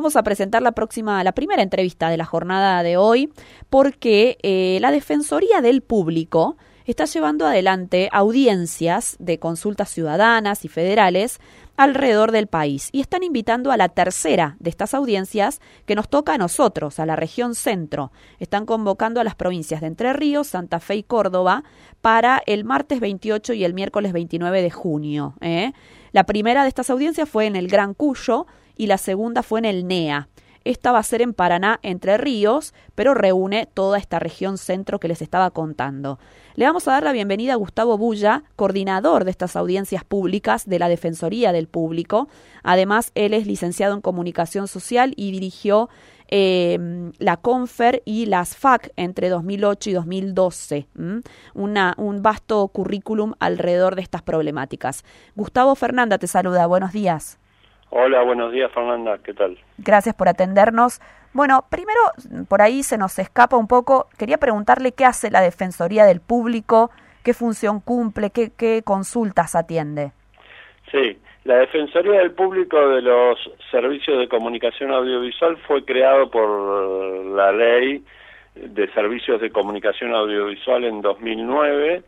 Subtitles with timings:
[0.00, 3.30] Vamos a presentar la próxima, la primera entrevista de la jornada de hoy,
[3.68, 11.38] porque eh, la Defensoría del Público está llevando adelante audiencias de consultas ciudadanas y federales
[11.76, 16.32] alrededor del país y están invitando a la tercera de estas audiencias que nos toca
[16.32, 18.10] a nosotros, a la región centro.
[18.38, 21.62] Están convocando a las provincias de Entre Ríos, Santa Fe y Córdoba
[22.00, 25.34] para el martes 28 y el miércoles 29 de junio.
[25.42, 25.74] ¿eh?
[26.12, 28.46] La primera de estas audiencias fue en el Gran Cuyo
[28.80, 30.30] y la segunda fue en el NEA.
[30.64, 35.08] Esta va a ser en Paraná, Entre Ríos, pero reúne toda esta región centro que
[35.08, 36.18] les estaba contando.
[36.54, 40.78] Le vamos a dar la bienvenida a Gustavo Bulla, coordinador de estas audiencias públicas de
[40.78, 42.28] la Defensoría del Público.
[42.62, 45.90] Además, él es licenciado en Comunicación Social y dirigió
[46.28, 46.78] eh,
[47.18, 50.88] la CONFER y las FAC entre 2008 y 2012.
[51.52, 55.04] Una, un vasto currículum alrededor de estas problemáticas.
[55.36, 56.66] Gustavo Fernanda te saluda.
[56.66, 57.39] Buenos días.
[57.90, 59.58] Hola, buenos días Fernanda, ¿qué tal?
[59.78, 61.00] Gracias por atendernos.
[61.32, 62.00] Bueno, primero,
[62.48, 66.90] por ahí se nos escapa un poco, quería preguntarle qué hace la Defensoría del Público,
[67.24, 70.12] qué función cumple, qué, qué consultas atiende.
[70.92, 73.38] Sí, la Defensoría del Público de los
[73.72, 78.04] Servicios de Comunicación Audiovisual fue creado por la Ley
[78.54, 82.02] de Servicios de Comunicación Audiovisual en 2009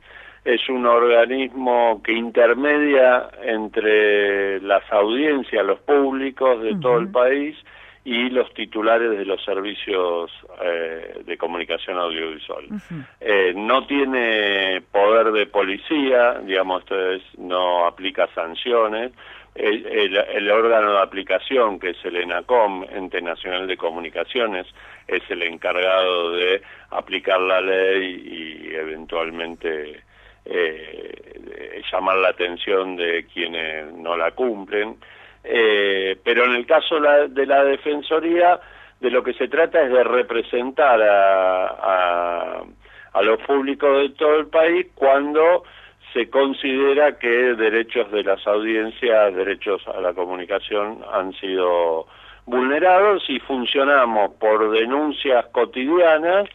[0.45, 7.57] es un organismo que intermedia entre las audiencias, los públicos de todo el país
[8.05, 12.65] y los titulares de los servicios eh, de comunicación audiovisual.
[13.21, 16.97] eh, no tiene poder de policía, digamos, esto
[17.39, 19.13] no aplica sanciones.
[19.55, 24.67] El, el, el, órgano de aplicación, que es el ENACOM, Ente Nacional de Comunicaciones,
[25.07, 30.03] es el encargado de aplicar la ley y eventualmente
[30.45, 34.97] eh, llamar la atención de quienes no la cumplen.
[35.45, 38.61] Eh, pero en el caso de la Defensoría,
[39.01, 42.63] de lo que se trata es de representar a, a,
[43.13, 45.65] a los públicos de todo el país cuando
[46.13, 52.07] se considera que derechos de las audiencias, derechos a la comunicación han sido
[52.45, 56.49] vulnerados y funcionamos por denuncias cotidianas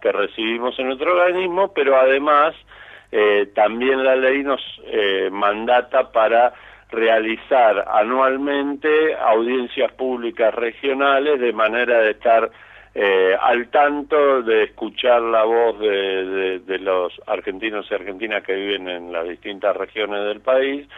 [0.00, 2.54] que recibimos en nuestro organismo, pero además
[3.10, 6.52] eh, también la ley nos eh, mandata para
[6.90, 12.50] realizar anualmente audiencias públicas regionales de manera de estar
[12.94, 19.12] eh, al tanto de escuchar la voz de, los argentinos y argentinas que viven en
[19.12, 20.88] las distintas regiones del país,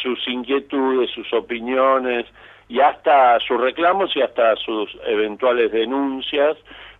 [0.00, 2.26] sus inquietudes, sus opiniones
[2.68, 6.56] y hasta sus reclamos y hasta sus eventuales denuncias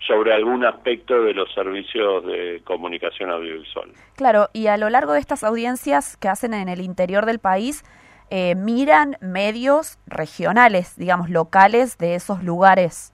[0.07, 3.91] sobre algún aspecto de los servicios de comunicación audiovisual.
[4.17, 7.85] Claro, y a lo largo de estas audiencias que hacen en el interior del país,
[8.31, 13.13] eh, miran medios regionales, digamos, locales de esos lugares.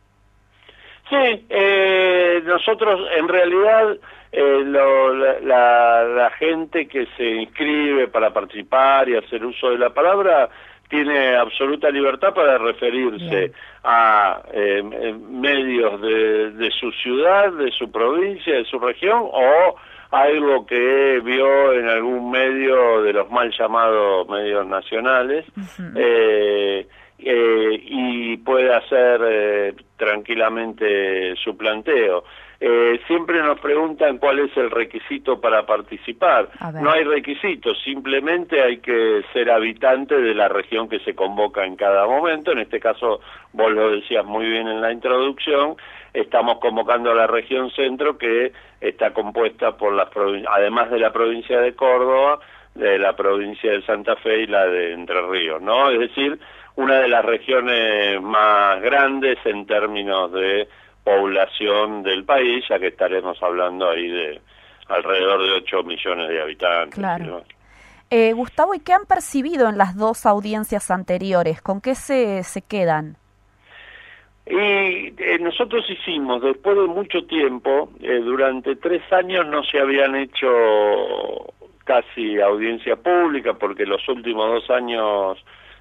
[1.11, 3.97] Sí, eh, nosotros en realidad
[4.33, 9.91] eh, lo, la, la, gente que se inscribe para participar y hacer uso de la
[9.91, 10.49] palabra
[10.89, 13.53] tiene absoluta libertad para referirse Bien.
[13.85, 19.77] a eh, medios de, de, su ciudad, de su provincia, de su región o
[20.11, 25.93] algo que vio en algún medio de los mal llamados medios nacionales uh -huh.
[25.97, 26.87] eh,
[27.19, 32.25] eh, y puede hacer eh, tranquilamente su planteo.
[32.61, 36.49] Eh, siempre nos preguntan cuál es el requisito para participar.
[36.81, 41.77] No hay requisito, simplemente hay que ser habitante de la región que se convoca en
[41.77, 42.51] cada momento.
[42.51, 43.21] En este caso,
[43.53, 45.77] vos lo decías muy bien en la introducción,
[46.13, 50.09] estamos convocando a la región centro que está compuesta por las
[50.49, 52.41] además de la provincia de Córdoba,
[52.75, 55.91] de la provincia de Santa Fe y la de Entre Ríos, ¿no?
[55.91, 56.39] Es decir,
[56.75, 60.69] una de las regiones más grandes en términos de
[61.09, 64.41] población del país, ya que estaremos hablando ahí de
[64.89, 66.99] alrededor de 8 millones de habitantes.
[66.99, 67.25] Claro.
[67.25, 67.43] ¿no?
[68.11, 71.61] Eh, Gustavo, ¿y qué han percibido en las dos audiencias anteriores?
[71.63, 73.17] ¿Con qué se, se quedan?
[74.47, 80.15] Y eh, nosotros hicimos, después de mucho tiempo, eh, durante tres años no se habían
[80.17, 80.49] hecho
[81.85, 85.39] casi audiencia pública, porque los últimos dos años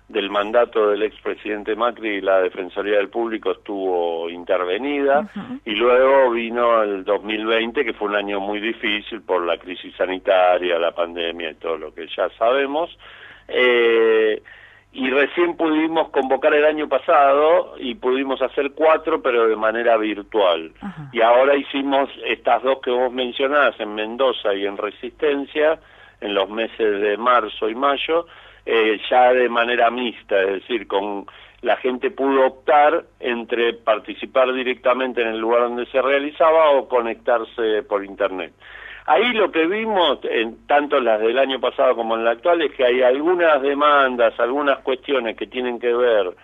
[0.07, 5.59] del mandato del expresidente Macri la Defensoría del Público estuvo intervenida uh -huh.
[5.65, 10.79] y luego vino el 2020 que fue un año muy difícil por la crisis sanitaria,
[10.79, 12.97] la pandemia y todo lo que ya sabemos.
[13.49, 14.41] Eh,
[14.93, 20.71] y recién pudimos convocar el año pasado y pudimos hacer cuatro pero de manera virtual.
[20.81, 21.09] Uh -huh.
[21.11, 25.79] Y ahora hicimos estas dos que vos mencionás en Mendoza y en Resistencia
[26.21, 28.25] en los meses de marzo y mayo
[28.69, 31.25] eh, ya de manera mixta, es decir, con
[31.61, 37.83] la gente pudo optar entre participar directamente en el lugar donde se realizaba o conectarse
[37.83, 38.51] por internet.
[39.05, 42.73] Ahí lo que vimos, en tanto las del año pasado como en la actual, es
[42.73, 46.35] que hay algunas demandas, algunas cuestiones que tienen que ver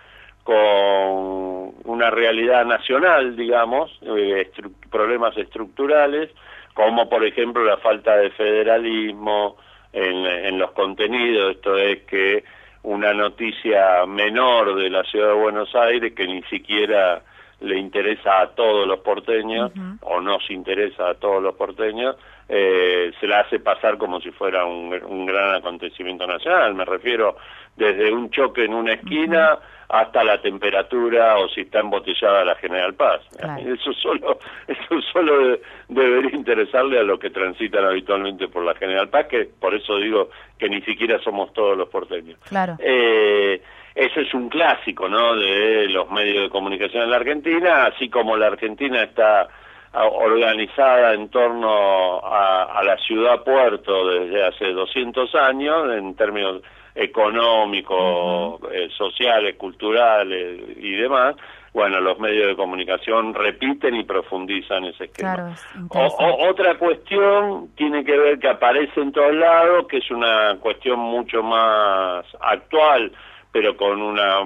[0.44, 4.50] con una realidad nacional, digamos, eh,
[4.90, 6.30] problemas estructurales,
[6.72, 9.58] como por ejemplo la falta de federalismo
[9.94, 12.44] en, en los contenidos, esto es que
[12.82, 17.22] una noticia menor de la ciudad de Buenos Aires que ni siquiera
[17.60, 22.16] le interesa a todos los porteños o no se interesa a todos los porteños,
[22.48, 26.74] eh, se la hace pasar como si fuera un, un, gran acontecimiento nacional.
[26.74, 27.36] Me refiero
[27.74, 29.58] desde un choque en una esquina
[29.88, 33.20] hasta la temperatura o si está embotellada la General Paz.
[33.60, 34.38] Eso solo,
[34.68, 35.58] eso solo
[35.88, 40.30] debería interesarle a los que transitan habitualmente por la General Paz, que por eso digo
[40.58, 42.38] que ni siquiera somos todos los porteños.
[42.48, 42.76] Claro.
[42.80, 43.60] Eh,
[43.94, 45.36] ese es un clásico, ¿no?
[45.36, 49.48] De los medios de comunicación en la Argentina, así como la Argentina está
[49.92, 56.62] organizada en torno a, a la ciudad puerto desde hace 200 años en términos
[56.94, 61.34] económicos, eh, sociales, culturales y demás,
[61.74, 65.56] bueno, los medios de comunicación repiten y profundizan ese esquema.
[65.90, 71.42] otra cuestión tiene que ver que aparece en todos lados, que es una cuestión mucho
[71.42, 73.10] más actual,
[73.50, 74.36] pero con una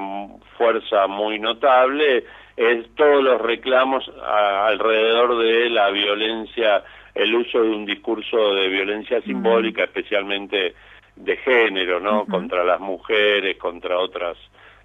[0.56, 2.24] fuerza muy notable,
[2.56, 6.82] es todos los reclamos alrededor de la violencia,
[7.14, 10.74] el uso de un discurso de violencia simbólica, especialmente
[11.18, 12.24] de género, ¿no?
[12.26, 14.36] Contra las mujeres, contra otras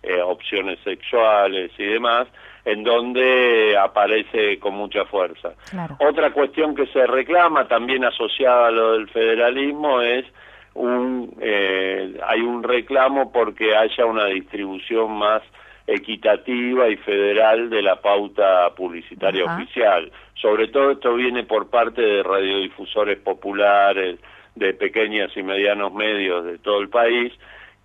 [0.02, 2.28] eh, opciones sexuales y demás,
[2.66, 5.54] en donde aparece con mucha fuerza.
[6.00, 10.26] Otra cuestión que se reclama, también asociada a lo del federalismo, es
[10.74, 15.44] un eh, hay un reclamo porque haya una distribución más
[15.86, 20.12] equitativa y federal de la pauta publicitaria oficial.
[20.36, 24.20] Sobre todo esto viene por parte de radiodifusores populares,
[24.56, 27.34] de pequeños y medianos medios de todo el país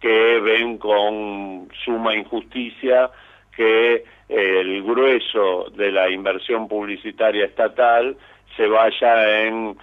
[0.00, 3.10] que ven con suma injusticia
[3.56, 8.16] que el grueso de la inversión publicitaria estatal
[8.56, 9.76] se vaya en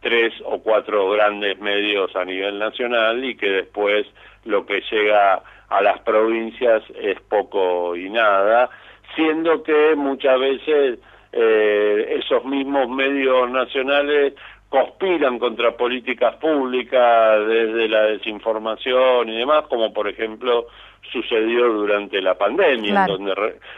[0.00, 4.06] tres o cuatro grandes medios a nivel nacional y que después
[4.44, 8.70] lo que llega a las provincias es poco y nada,
[9.14, 10.98] siendo que muchas veces
[11.32, 14.34] eh, esos mismos medios nacionales
[14.70, 20.68] conspiran contra políticas públicas desde la desinformación y demás, como por ejemplo
[21.12, 23.34] sucedió durante la pandemia, donde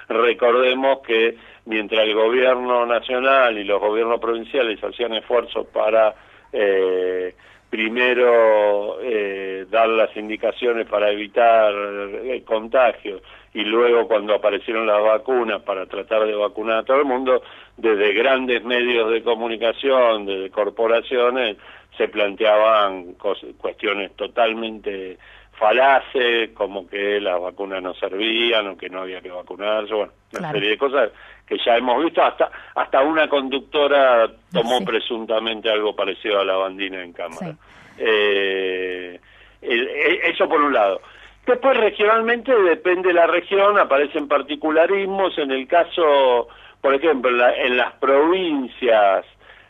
[0.09, 6.15] recordemos que mientras el gobierno nacional y los gobiernos provinciales hacían esfuerzos para
[6.53, 7.35] eh,
[7.73, 13.23] primero eh, dar las indicaciones para evitar el contagio
[13.55, 17.43] y luego cuando aparecieron las vacunas para tratar de vacunar a todo el mundo,
[17.79, 21.57] desde grandes medios de comunicación, desde corporaciones,
[21.97, 23.15] se planteaban
[23.57, 25.17] cuestiones totalmente
[25.63, 30.51] falaces, como que las vacunas no servían o que no había que vacunarse, bueno, una
[30.51, 31.11] serie de cosas
[31.47, 37.01] que ya hemos visto, hasta hasta una conductora tomó presuntamente algo parecido a la bandina
[37.05, 37.55] en cámara.
[37.97, 39.21] Eh,
[39.63, 41.01] eso por un lado.
[41.47, 46.49] Después regionalmente depende de la región, aparecen particularismos, en el caso,
[46.81, 49.25] por ejemplo, en, las provincias,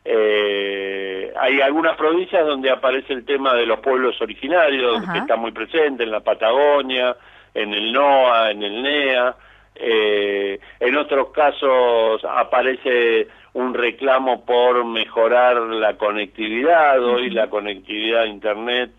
[0.05, 5.53] eh, hay algunas provincias donde aparece el tema de los pueblos originarios, que está muy
[5.53, 7.17] presente, en la Patagonia,
[7.55, 9.37] en el NOA, en el NEA,
[9.75, 18.27] eh, en otros casos aparece un reclamo por mejorar la conectividad, hoy la conectividad a
[18.27, 18.91] Internet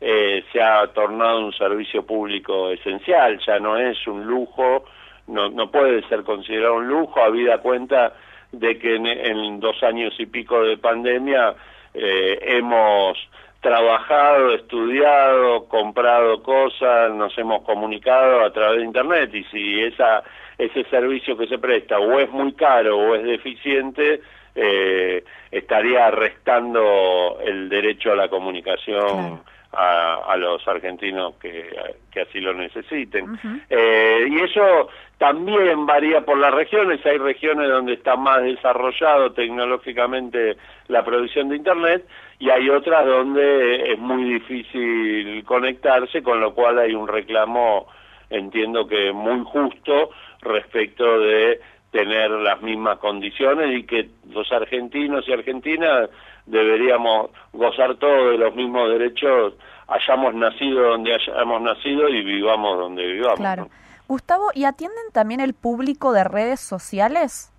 [0.00, 4.84] eh, se ha tornado un servicio público esencial, ya no es un lujo,
[5.28, 8.12] no, no puede ser considerado un lujo, habida cuenta
[8.52, 11.54] de que en, dos años y pico de pandemia
[11.94, 13.18] eh, hemos
[13.60, 20.22] trabajado, estudiado, comprado cosas, nos hemos comunicado a través de Internet y si esa,
[20.58, 24.20] ese servicio que se presta o es muy caro o es deficiente,
[24.54, 29.40] eh, estaría restando el derecho a la comunicación
[29.72, 33.38] a, los argentinos que, así lo necesiten.
[33.70, 34.88] Eh, y eso
[35.18, 40.56] también varía por las regiones, hay regiones donde está más desarrollado tecnológicamente
[40.88, 42.06] la producción de Internet
[42.38, 47.86] y hay otras donde es muy difícil conectarse, con lo cual hay un reclamo,
[48.30, 50.10] entiendo que muy justo
[50.40, 51.60] respecto de
[51.92, 56.10] tener las mismas condiciones y que los argentinos y argentinas
[56.46, 59.54] deberíamos gozar todos de los mismos derechos,
[59.88, 63.38] hayamos nacido donde hayamos nacido y vivamos donde vivamos.
[63.38, 63.68] Claro.
[64.08, 67.52] Gustavo, ¿y atienden también el público de redes sociales?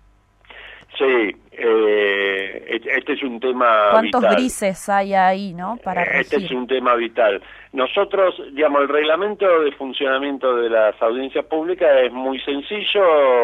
[0.96, 5.76] Sí, eh, este es un tema ¿Cuántos grises hay ahí, no?
[5.82, 7.42] Para Este es un tema vital.
[7.72, 13.02] Nosotros, digamos, el reglamento de funcionamiento de las audiencias públicas es muy sencillo,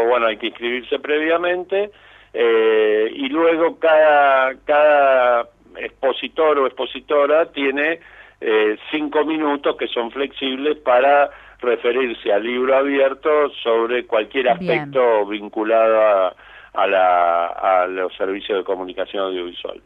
[0.09, 1.91] bueno, hay que inscribirse previamente
[2.33, 8.01] eh, y luego cada, cada expositor o expositora tiene
[8.41, 16.01] eh, cinco minutos que son flexibles para referirse al libro abierto sobre cualquier aspecto vinculado
[16.01, 16.35] a
[16.73, 19.81] a, la, a los servicios de comunicación audiovisual.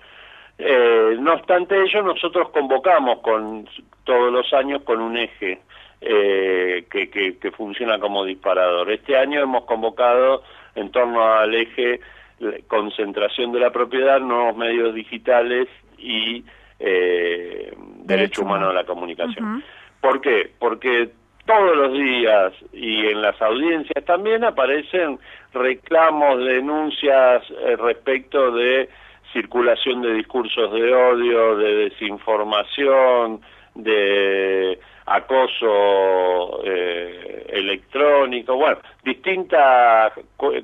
[0.59, 3.69] Eh, no obstante ello, nosotros convocamos con
[4.05, 5.61] todos los años con un eje
[6.01, 8.91] eh, que, que, funciona como disparador.
[8.93, 10.43] Este año hemos convocado
[10.75, 12.01] en torno al eje
[12.67, 16.45] concentración de la propiedad, nuevos medios digitales y
[16.79, 17.73] eh,
[18.05, 19.63] derecho, humano a la comunicación.
[20.01, 20.51] ¿Por qué?
[20.59, 21.11] Porque
[21.47, 25.19] todos los días y en las audiencias también aparecen
[25.53, 28.89] reclamos, denuncias eh, respecto de
[29.33, 33.41] circulación de discursos de odio, de desinformación,
[33.75, 40.13] de acoso eh, electrónico, bueno, distintas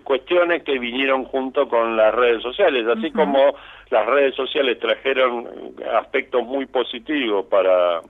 [0.02, 3.54] cuestiones que vinieron junto con las redes sociales, así como
[3.90, 5.46] las redes sociales trajeron
[5.94, 8.00] aspectos muy positivos para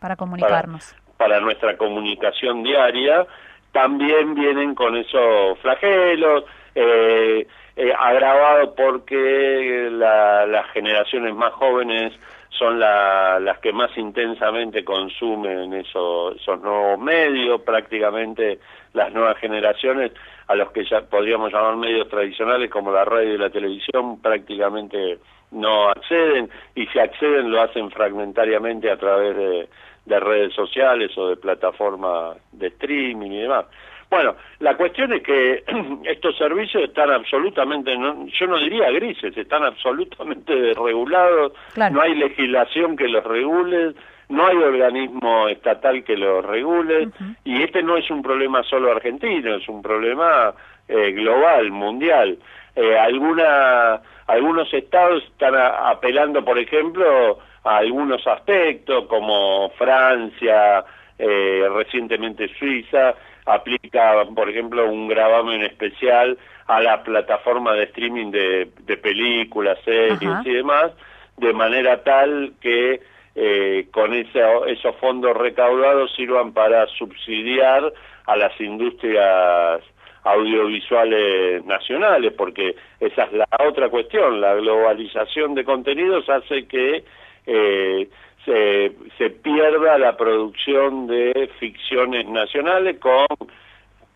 [0.00, 0.94] para comunicarnos.
[1.16, 3.26] para nuestra comunicación diaria,
[3.72, 12.12] también vienen con esos flagelos, eh, eh, agravados porque las generaciones más jóvenes
[12.50, 18.58] son las que más intensamente consumen esos, esos nuevos medios, prácticamente
[18.94, 20.12] las nuevas generaciones,
[20.46, 25.18] a los que ya podríamos llamar medios tradicionales como la radio y la televisión, prácticamente
[25.50, 29.68] no acceden y si acceden lo hacen fragmentariamente a través de,
[30.06, 33.66] de redes sociales o de plataformas de streaming y demás.
[34.08, 35.64] Bueno, la cuestión es que
[36.04, 41.52] estos servicios están absolutamente, yo no diría grises, están absolutamente desregulados,
[41.90, 43.94] no hay legislación que los regule,
[44.28, 47.08] no hay organismo estatal que los regule,
[47.44, 50.54] y este no es un problema solo argentino, es un problema
[50.88, 52.38] eh, global, mundial.
[52.74, 60.84] Eh, alguna, algunos estados están apelando, por ejemplo, algunos aspectos, como Francia,
[61.18, 63.14] eh, recientemente Suiza,
[63.46, 66.36] aplica, por ejemplo, un gravamen especial
[66.66, 70.92] a la plataforma de streaming de, películas, series y demás,
[71.36, 73.00] de manera tal que
[73.34, 77.92] eh, con ese, esos fondos recaudados sirvan para subsidiar
[78.26, 79.82] a las industrias
[80.24, 87.04] audiovisuales nacionales, porque esa es la otra cuestión, la globalización de contenidos hace que
[87.46, 88.08] eh,
[88.44, 93.26] se, se pierda la producción de ficciones nacionales con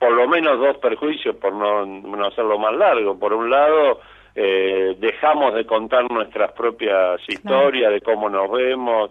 [0.00, 3.18] por lo menos dos perjuicios, por no, no hacerlo más largo.
[3.18, 4.00] Por un lado,
[4.34, 9.10] eh, dejamos de contar nuestras propias historias, de cómo nos vemos,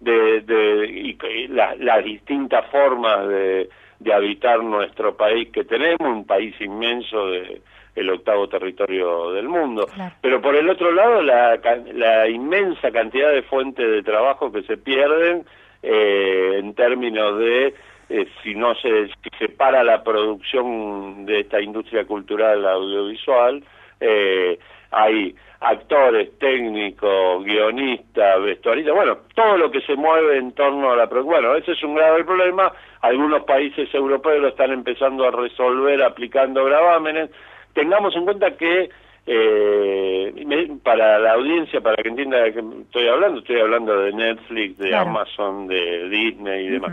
[0.00, 6.54] de, de y, las distintas formas de, de habitar nuestro país que tenemos, un país
[6.60, 7.62] inmenso de
[7.94, 9.86] el octavo territorio del mundo.
[10.20, 11.60] Pero por el otro lado, la,
[11.92, 15.44] la, inmensa cantidad de fuentes de trabajo que se pierden
[15.82, 17.74] eh, en términos de
[18.08, 23.62] eh, si no se si se para la producción de esta industria cultural audiovisual,
[24.00, 24.58] eh,
[24.90, 31.06] hay actores, técnicos, guionistas, vestuaristas, bueno, todo lo que se mueve en torno a la
[31.06, 32.70] Bueno, ese es un grave problema.
[33.04, 37.28] Algunos países europeos lo están empezando a resolver aplicando gravámenes.
[37.74, 38.88] Tengamos en cuenta que
[39.26, 44.78] eh, para la audiencia, para que entienda de qué estoy hablando, estoy hablando de Netflix,
[44.78, 46.92] de Amazon, de Disney y demás.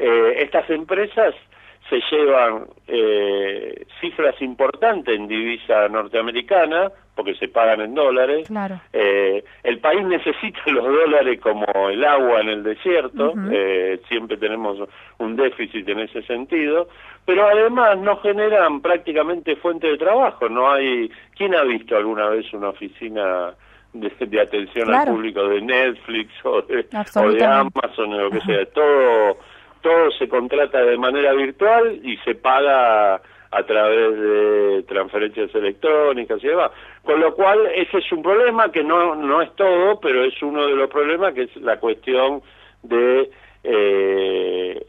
[0.00, 1.32] eh, estas empresas
[1.88, 8.48] se llevan eh, cifras importantes en divisa norteamericana, porque se pagan en dólares.
[8.92, 14.88] Eh, el país necesita los dólares como el agua en el desierto, eh, siempre tenemos
[15.18, 16.88] un déficit en ese sentido,
[17.26, 20.48] pero además no generan prácticamente fuente de trabajo.
[20.48, 21.10] No hay.
[21.36, 23.54] ¿Quién ha visto alguna vez una oficina?
[23.94, 28.64] De, atención al público de Netflix o de, o de Amazon o lo que sea,
[28.72, 29.36] todo
[29.82, 33.20] todo se contrata de manera virtual y se paga
[33.50, 36.70] a través de transferencias electrónicas y demás.
[37.02, 40.66] Con lo cual, ese es un problema que no, no es todo, pero es uno
[40.66, 42.40] de los problemas que es la cuestión
[42.82, 43.30] de
[43.62, 44.82] eh,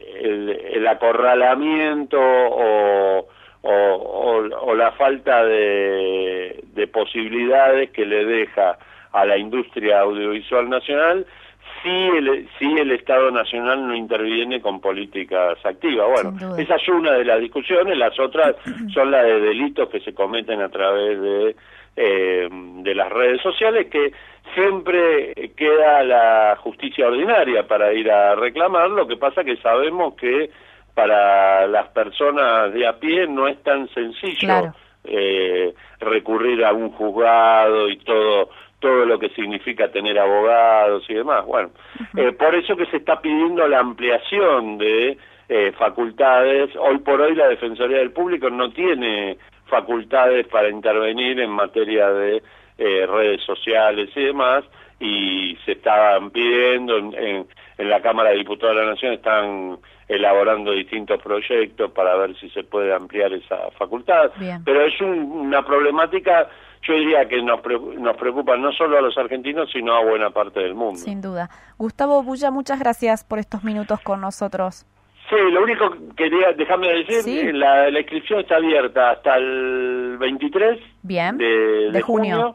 [0.72, 3.28] el, acorralamiento o,
[4.74, 8.76] la falta de posibilidades que le deja
[9.12, 11.24] a la industria audiovisual nacional
[11.84, 16.08] si el, si el Estado Nacional no interviene con políticas activas.
[16.10, 18.56] Bueno, esa es una de las discusiones, las otras
[18.92, 21.56] son las de delitos que se cometen a través de,
[21.96, 24.12] eh, de las redes sociales, que
[24.54, 30.50] siempre queda la justicia ordinaria para ir a reclamar, lo que pasa que sabemos que
[30.94, 34.72] para las personas de a pie no es tan sencillo
[35.04, 38.50] eh, recurrir a un juzgado y todo
[38.84, 41.46] todo lo que significa tener abogados y demás.
[41.46, 41.70] Bueno,
[42.18, 45.16] eh, por eso que se está pidiendo la ampliación de
[45.48, 46.70] eh, facultades.
[46.76, 52.42] Hoy por hoy la Defensoría del Público no tiene facultades para intervenir en materia de
[52.76, 54.64] eh, redes sociales y demás,
[55.00, 57.46] y se estaban pidiendo en,
[57.78, 62.48] en, la Cámara de Diputados de la Nación, están elaborando distintos proyectos para ver si
[62.50, 64.30] se puede ampliar esa facultad.
[64.64, 66.48] Pero es una problemática
[66.86, 67.60] yo diría que nos,
[67.98, 70.98] nos preocupa no solo a los argentinos, sino a buena parte del mundo.
[70.98, 71.48] Sin duda.
[71.78, 74.86] Gustavo Bulla, muchas gracias por estos minutos con nosotros.
[75.30, 81.38] Sí, lo único que quería, déjame decir, la, inscripción está abierta hasta el 23 Bien.
[81.38, 82.54] de, junio.